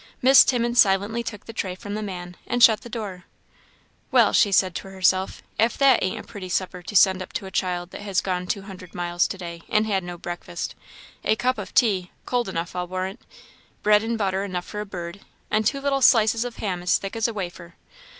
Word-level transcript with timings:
Miss 0.19 0.43
Timmins 0.43 0.81
silently 0.81 1.21
took 1.21 1.45
the 1.45 1.53
tray 1.53 1.75
from 1.75 1.93
the 1.93 2.01
man, 2.01 2.35
and 2.47 2.63
shut 2.63 2.81
the 2.81 2.89
door. 2.89 3.25
"Well!" 4.09 4.33
said 4.33 4.75
she 4.75 4.81
to 4.81 4.89
herself 4.89 5.43
"if 5.59 5.77
that 5.77 6.01
ain't 6.01 6.17
a 6.19 6.23
pretty 6.23 6.49
supper 6.49 6.81
to 6.81 6.95
send 6.95 7.21
up 7.21 7.33
to 7.33 7.45
a 7.45 7.51
child 7.51 7.91
that 7.91 8.01
has 8.01 8.19
gone 8.19 8.47
two 8.47 8.63
hundred 8.63 8.95
miles 8.95 9.27
to 9.27 9.37
day, 9.37 9.61
and 9.69 9.85
had 9.85 10.03
no 10.03 10.17
breakfast! 10.17 10.73
a 11.23 11.35
cup 11.35 11.59
of 11.59 11.75
tea, 11.75 12.09
cold 12.25 12.49
enough, 12.49 12.75
I'll 12.75 12.87
warrant 12.87 13.21
bread 13.83 14.01
and 14.01 14.17
butter 14.17 14.43
enough 14.43 14.65
for 14.65 14.79
a 14.79 14.87
bird 14.87 15.19
and 15.51 15.67
two 15.67 15.79
little 15.79 16.01
slices 16.01 16.43
of 16.45 16.55
ham 16.55 16.81
as 16.81 16.97
thick 16.97 17.15
as 17.15 17.27
a 17.27 17.33
wafer! 17.35 17.75